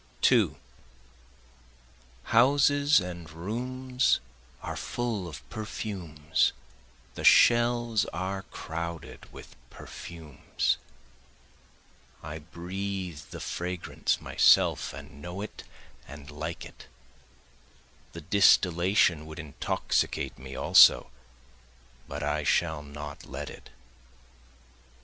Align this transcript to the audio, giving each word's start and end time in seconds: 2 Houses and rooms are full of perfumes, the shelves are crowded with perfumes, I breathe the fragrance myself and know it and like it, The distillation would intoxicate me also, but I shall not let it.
2 0.21 0.55
Houses 2.23 2.99
and 2.99 3.29
rooms 3.29 4.19
are 4.63 4.75
full 4.75 5.27
of 5.27 5.47
perfumes, 5.51 6.53
the 7.13 7.23
shelves 7.23 8.05
are 8.05 8.41
crowded 8.49 9.31
with 9.31 9.55
perfumes, 9.69 10.79
I 12.23 12.39
breathe 12.39 13.19
the 13.29 13.39
fragrance 13.39 14.19
myself 14.19 14.91
and 14.91 15.21
know 15.21 15.39
it 15.41 15.65
and 16.07 16.31
like 16.31 16.65
it, 16.65 16.87
The 18.13 18.21
distillation 18.21 19.27
would 19.27 19.37
intoxicate 19.37 20.35
me 20.39 20.55
also, 20.55 21.11
but 22.07 22.23
I 22.23 22.43
shall 22.43 22.81
not 22.81 23.25
let 23.27 23.51
it. 23.51 23.69